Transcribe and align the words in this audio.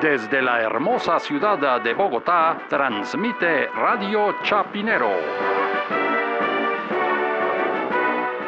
Desde 0.00 0.42
la 0.42 0.60
hermosa 0.60 1.18
ciudad 1.18 1.80
de 1.80 1.94
Bogotá, 1.94 2.58
transmite 2.68 3.68
Radio 3.68 4.34
Chapinero. 4.42 5.10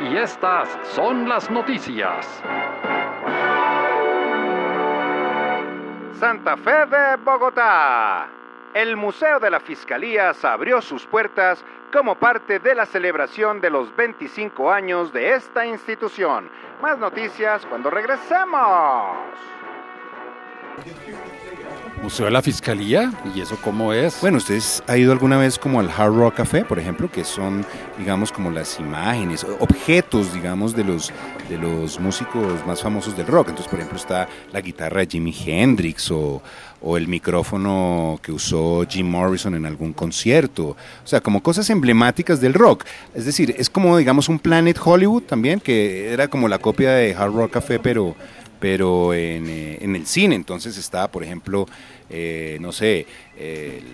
Y 0.02 0.16
estas 0.18 0.68
son 0.82 1.26
las 1.26 1.50
noticias. 1.50 2.42
Santa 6.12 6.58
Fe 6.58 6.84
de 6.84 7.16
Bogotá. 7.24 8.28
El 8.74 8.98
Museo 8.98 9.40
de 9.40 9.48
la 9.48 9.60
Fiscalía 9.60 10.32
abrió 10.42 10.82
sus 10.82 11.06
puertas 11.06 11.64
como 11.90 12.16
parte 12.16 12.58
de 12.58 12.74
la 12.74 12.84
celebración 12.84 13.62
de 13.62 13.70
los 13.70 13.96
25 13.96 14.70
años 14.70 15.14
de 15.14 15.32
esta 15.32 15.64
institución. 15.64 16.50
Más 16.82 16.98
noticias 16.98 17.64
cuando 17.64 17.88
regresemos. 17.88 19.16
Museo 22.02 22.26
de 22.26 22.30
la 22.30 22.42
Fiscalía, 22.42 23.12
¿y 23.34 23.40
eso 23.40 23.58
cómo 23.62 23.92
es? 23.92 24.20
Bueno, 24.20 24.38
¿ustedes 24.38 24.82
ha 24.86 24.96
ido 24.96 25.10
alguna 25.10 25.36
vez 25.36 25.58
como 25.58 25.80
al 25.80 25.90
Hard 25.90 26.14
Rock 26.14 26.36
Café, 26.36 26.64
por 26.64 26.78
ejemplo, 26.78 27.10
que 27.10 27.24
son, 27.24 27.66
digamos, 27.98 28.30
como 28.30 28.50
las 28.50 28.78
imágenes, 28.78 29.44
objetos, 29.58 30.32
digamos, 30.32 30.76
de 30.76 30.84
los, 30.84 31.12
de 31.48 31.58
los 31.58 31.98
músicos 31.98 32.64
más 32.66 32.82
famosos 32.82 33.16
del 33.16 33.26
rock? 33.26 33.48
Entonces, 33.48 33.68
por 33.68 33.80
ejemplo, 33.80 33.98
está 33.98 34.28
la 34.52 34.60
guitarra 34.60 35.00
de 35.00 35.08
Jimi 35.10 35.34
Hendrix 35.44 36.10
o, 36.12 36.40
o 36.80 36.96
el 36.96 37.08
micrófono 37.08 38.20
que 38.22 38.30
usó 38.30 38.86
Jim 38.88 39.06
Morrison 39.06 39.54
en 39.54 39.66
algún 39.66 39.92
concierto. 39.92 40.68
O 41.04 41.06
sea, 41.06 41.20
como 41.20 41.42
cosas 41.42 41.68
emblemáticas 41.70 42.40
del 42.40 42.54
rock. 42.54 42.84
Es 43.14 43.24
decir, 43.24 43.54
es 43.58 43.68
como, 43.68 43.96
digamos, 43.96 44.28
un 44.28 44.38
Planet 44.38 44.78
Hollywood 44.82 45.24
también, 45.24 45.58
que 45.58 46.12
era 46.12 46.28
como 46.28 46.46
la 46.46 46.58
copia 46.58 46.92
de 46.92 47.14
Hard 47.14 47.32
Rock 47.32 47.52
Café, 47.52 47.80
pero 47.80 48.14
pero 48.58 49.14
en, 49.14 49.48
eh, 49.48 49.78
en, 49.80 49.96
el 49.96 50.06
cine. 50.06 50.34
Entonces 50.34 50.76
está, 50.76 51.10
por 51.10 51.24
ejemplo, 51.24 51.66
eh, 52.10 52.58
no 52.60 52.72
sé, 52.72 53.06
el, 53.38 53.84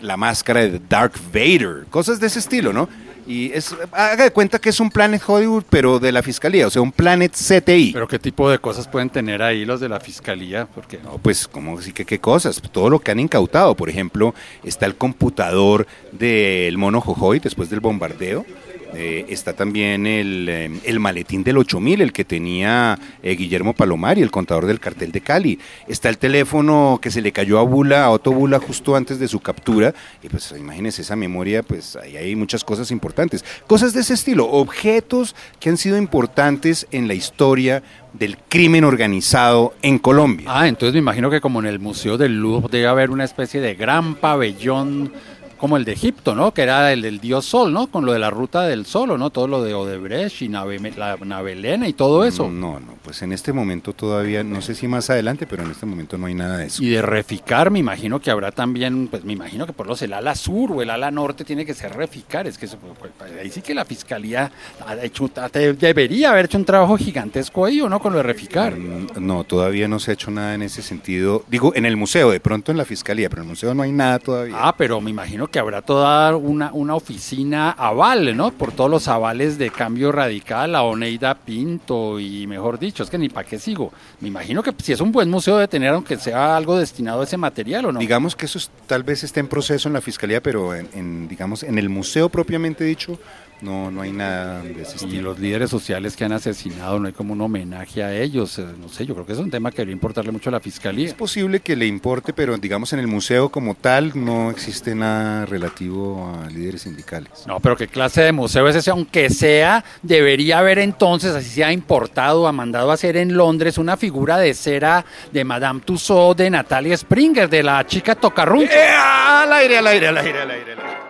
la 0.00 0.16
máscara 0.16 0.60
de 0.60 0.80
Dark 0.88 1.14
Vader, 1.32 1.86
cosas 1.90 2.20
de 2.20 2.26
ese 2.26 2.38
estilo, 2.38 2.72
¿no? 2.72 2.88
Y 3.28 3.52
es, 3.52 3.76
haga 3.92 4.24
de 4.24 4.30
cuenta 4.30 4.58
que 4.58 4.70
es 4.70 4.80
un 4.80 4.90
Planet 4.90 5.22
Hollywood, 5.24 5.64
pero 5.68 5.98
de 5.98 6.12
la 6.12 6.22
fiscalía, 6.22 6.66
o 6.66 6.70
sea, 6.70 6.80
un 6.80 6.92
Planet 6.92 7.30
CTI. 7.32 7.92
¿Pero 7.92 8.08
qué 8.08 8.18
tipo 8.18 8.50
de 8.50 8.58
cosas 8.58 8.88
pueden 8.88 9.10
tener 9.10 9.42
ahí 9.42 9.66
los 9.66 9.80
de 9.80 9.88
la 9.90 10.00
fiscalía? 10.00 10.66
Porque... 10.74 10.98
No, 11.04 11.18
pues, 11.18 11.46
¿cómo 11.46 11.78
sí 11.82 11.92
que 11.92 12.06
qué 12.06 12.18
cosas? 12.18 12.62
Todo 12.72 12.88
lo 12.88 13.00
que 13.00 13.10
han 13.10 13.20
incautado. 13.20 13.74
Por 13.74 13.90
ejemplo, 13.90 14.34
está 14.64 14.86
el 14.86 14.96
computador 14.96 15.86
del 16.10 16.78
mono 16.78 17.02
Jojoy 17.02 17.38
después 17.38 17.68
del 17.68 17.80
bombardeo. 17.80 18.46
Eh, 18.94 19.26
está 19.28 19.52
también 19.52 20.06
el, 20.06 20.48
eh, 20.48 20.70
el, 20.84 20.98
maletín 20.98 21.44
del 21.44 21.58
8000, 21.58 22.00
el 22.00 22.12
que 22.12 22.24
tenía 22.24 22.98
eh, 23.22 23.36
Guillermo 23.36 23.74
Palomari, 23.74 24.22
el 24.22 24.30
contador 24.30 24.66
del 24.66 24.80
cartel 24.80 25.12
de 25.12 25.20
Cali. 25.20 25.58
Está 25.86 26.08
el 26.08 26.18
teléfono 26.18 26.98
que 27.00 27.10
se 27.10 27.20
le 27.20 27.32
cayó 27.32 27.58
a 27.58 27.62
Bula, 27.62 28.04
a 28.04 28.10
Otto 28.10 28.32
Bula, 28.32 28.58
justo 28.58 28.96
antes 28.96 29.18
de 29.18 29.28
su 29.28 29.40
captura. 29.40 29.94
Y 30.22 30.28
pues 30.28 30.54
imagínense 30.58 31.02
esa 31.02 31.16
memoria, 31.16 31.62
pues 31.62 31.96
ahí 31.96 32.16
hay 32.16 32.34
muchas 32.34 32.64
cosas 32.64 32.90
importantes. 32.90 33.44
Cosas 33.66 33.92
de 33.92 34.00
ese 34.00 34.14
estilo, 34.14 34.50
objetos 34.50 35.36
que 35.60 35.68
han 35.68 35.76
sido 35.76 35.98
importantes 35.98 36.86
en 36.90 37.08
la 37.08 37.14
historia 37.14 37.82
del 38.14 38.38
crimen 38.48 38.84
organizado 38.84 39.74
en 39.82 39.98
Colombia. 39.98 40.48
Ah, 40.50 40.66
entonces 40.66 40.94
me 40.94 41.00
imagino 41.00 41.30
que 41.30 41.40
como 41.40 41.60
en 41.60 41.66
el 41.66 41.78
Museo 41.78 42.16
del 42.16 42.36
Louvre 42.40 42.68
debe 42.70 42.86
haber 42.86 43.10
una 43.10 43.24
especie 43.24 43.60
de 43.60 43.74
gran 43.74 44.14
pabellón 44.14 45.12
como 45.58 45.76
el 45.76 45.84
de 45.84 45.92
Egipto, 45.92 46.34
¿no? 46.34 46.52
Que 46.52 46.62
era 46.62 46.92
el 46.92 47.02
del 47.02 47.20
dios 47.20 47.44
Sol, 47.44 47.72
¿no? 47.72 47.88
Con 47.88 48.04
lo 48.04 48.12
de 48.12 48.18
la 48.18 48.30
ruta 48.30 48.62
del 48.62 48.86
Sol, 48.86 49.18
¿no? 49.18 49.30
Todo 49.30 49.48
lo 49.48 49.62
de 49.62 49.74
Odebrecht 49.74 50.42
y 50.42 50.48
Nave, 50.48 50.78
la 50.96 51.16
Navelena 51.16 51.88
y 51.88 51.92
todo 51.92 52.24
eso. 52.24 52.48
No, 52.48 52.78
no, 52.80 52.94
pues 53.02 53.22
en 53.22 53.32
este 53.32 53.52
momento 53.52 53.92
todavía, 53.92 54.44
no 54.44 54.62
sé 54.62 54.74
si 54.74 54.88
más 54.88 55.10
adelante, 55.10 55.46
pero 55.46 55.64
en 55.64 55.70
este 55.70 55.86
momento 55.86 56.16
no 56.18 56.26
hay 56.26 56.34
nada 56.34 56.58
de 56.58 56.66
eso. 56.66 56.82
Y 56.82 56.90
de 56.90 57.02
reficar, 57.02 57.70
me 57.70 57.78
imagino 57.78 58.20
que 58.20 58.30
habrá 58.30 58.52
también, 58.52 59.08
pues 59.08 59.24
me 59.24 59.32
imagino 59.32 59.66
que 59.66 59.72
por 59.72 59.86
los 59.86 60.00
el 60.02 60.12
ala 60.12 60.34
sur 60.34 60.72
o 60.72 60.82
el 60.82 60.90
ala 60.90 61.10
norte 61.10 61.44
tiene 61.44 61.66
que 61.66 61.74
ser 61.74 61.94
reficar. 61.94 62.46
Es 62.46 62.58
que 62.58 62.66
eso, 62.66 62.78
pues, 62.78 63.12
pues, 63.18 63.32
ahí 63.40 63.50
sí 63.50 63.60
que 63.60 63.74
la 63.74 63.84
fiscalía 63.84 64.50
ha 64.86 64.94
hecho, 65.02 65.30
debería 65.52 66.30
haber 66.30 66.46
hecho 66.46 66.58
un 66.58 66.64
trabajo 66.64 66.96
gigantesco 66.96 67.64
ahí, 67.64 67.80
¿o 67.80 67.88
no? 67.88 68.00
Con 68.00 68.12
lo 68.12 68.18
de 68.18 68.24
reficar. 68.24 68.76
Mm, 68.76 69.26
no, 69.26 69.44
todavía 69.44 69.88
no 69.88 69.98
se 69.98 70.12
ha 70.12 70.14
hecho 70.14 70.30
nada 70.30 70.54
en 70.54 70.62
ese 70.62 70.82
sentido. 70.82 71.44
Digo, 71.48 71.72
en 71.74 71.84
el 71.84 71.96
museo, 71.96 72.30
de 72.30 72.40
pronto 72.40 72.70
en 72.70 72.78
la 72.78 72.84
fiscalía, 72.84 73.28
pero 73.28 73.42
en 73.42 73.48
el 73.48 73.50
museo 73.50 73.74
no 73.74 73.82
hay 73.82 73.92
nada 73.92 74.18
todavía. 74.18 74.54
Ah, 74.58 74.74
pero 74.76 75.00
me 75.00 75.10
imagino 75.10 75.47
que 75.50 75.58
habrá 75.58 75.82
toda 75.82 76.36
una, 76.36 76.72
una 76.72 76.94
oficina 76.94 77.70
aval, 77.70 78.36
¿no? 78.36 78.50
Por 78.50 78.72
todos 78.72 78.90
los 78.90 79.08
avales 79.08 79.58
de 79.58 79.70
cambio 79.70 80.12
radical, 80.12 80.74
a 80.74 80.82
Oneida 80.82 81.34
Pinto 81.34 82.20
y 82.20 82.46
mejor 82.46 82.78
dicho, 82.78 83.02
es 83.02 83.10
que 83.10 83.18
ni 83.18 83.28
para 83.28 83.48
qué 83.48 83.58
sigo. 83.58 83.92
Me 84.20 84.28
imagino 84.28 84.62
que 84.62 84.72
si 84.82 84.92
es 84.92 85.00
un 85.00 85.12
buen 85.12 85.30
museo 85.30 85.56
de 85.56 85.68
tener, 85.68 85.90
aunque 85.90 86.16
sea 86.16 86.56
algo 86.56 86.76
destinado 86.78 87.20
a 87.20 87.24
ese 87.24 87.36
material 87.36 87.86
o 87.86 87.92
no. 87.92 88.00
Digamos 88.00 88.36
que 88.36 88.46
eso 88.46 88.58
tal 88.86 89.02
vez 89.02 89.24
esté 89.24 89.40
en 89.40 89.48
proceso 89.48 89.88
en 89.88 89.94
la 89.94 90.00
fiscalía, 90.00 90.42
pero 90.42 90.74
en, 90.74 91.28
digamos, 91.28 91.62
en 91.62 91.78
el 91.78 91.88
museo 91.88 92.28
propiamente 92.28 92.84
dicho, 92.84 93.18
no, 93.60 93.90
no 93.90 94.02
hay 94.02 94.12
nada 94.12 94.62
de 94.62 94.82
ese 94.82 95.04
Y 95.06 95.20
los 95.20 95.38
líderes 95.38 95.70
sociales 95.70 96.16
que 96.16 96.24
han 96.24 96.32
asesinado, 96.32 96.98
no 96.98 97.06
hay 97.06 97.12
como 97.12 97.32
un 97.32 97.40
homenaje 97.40 98.02
a 98.02 98.14
ellos. 98.14 98.58
Eh, 98.58 98.66
no 98.80 98.88
sé, 98.88 99.06
yo 99.06 99.14
creo 99.14 99.26
que 99.26 99.32
es 99.32 99.38
un 99.38 99.50
tema 99.50 99.70
que 99.70 99.78
debería 99.78 99.94
importarle 99.94 100.32
mucho 100.32 100.50
a 100.50 100.52
la 100.52 100.60
fiscalía. 100.60 101.06
Es 101.06 101.14
posible 101.14 101.60
que 101.60 101.76
le 101.76 101.86
importe, 101.86 102.32
pero 102.32 102.56
digamos 102.56 102.92
en 102.92 103.00
el 103.00 103.06
museo 103.06 103.48
como 103.48 103.74
tal 103.74 104.12
no 104.14 104.50
existe 104.50 104.94
nada 104.94 105.46
relativo 105.46 106.34
a 106.34 106.48
líderes 106.48 106.82
sindicales. 106.82 107.30
No, 107.46 107.60
pero 107.60 107.76
¿qué 107.76 107.88
clase 107.88 108.22
de 108.22 108.32
museo 108.32 108.68
es 108.68 108.76
ese? 108.76 108.90
Aunque 108.90 109.30
sea, 109.30 109.84
debería 110.02 110.58
haber 110.58 110.78
entonces, 110.78 111.34
así 111.34 111.48
se 111.48 111.64
ha 111.64 111.72
importado, 111.72 112.46
ha 112.46 112.52
mandado 112.52 112.90
a 112.90 112.94
hacer 112.94 113.16
en 113.16 113.36
Londres 113.36 113.78
una 113.78 113.96
figura 113.96 114.38
de 114.38 114.54
cera 114.54 115.04
de 115.32 115.44
Madame 115.44 115.80
Tussauds 115.80 116.36
de 116.36 116.50
Natalia 116.50 116.96
Springer, 116.96 117.48
de 117.48 117.62
la 117.62 117.86
chica 117.86 118.14
tocarruncho. 118.14 118.72
¡Eh! 118.72 118.88
Al 118.96 119.52
aire, 119.52 119.78
al 119.78 119.86
aire, 119.86 120.08
al 120.08 120.18
aire, 120.18 120.40
al 120.40 120.50
aire. 120.50 120.72
Al 120.72 120.80
aire. 120.80 121.07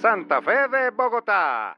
Santa 0.00 0.42
Fe 0.42 0.68
de 0.68 0.90
Bogotá. 0.90 1.76